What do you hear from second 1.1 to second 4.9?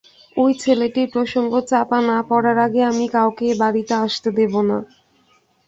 প্রসঙ্গ চাপা না-পড়ার আগে আমি কাউকে এ-বাড়িতে আসতে দেব না।